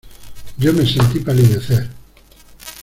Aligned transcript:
yo 0.57 0.73
me 0.73 0.83
sentí 0.83 1.19
palidecer. 1.19 1.87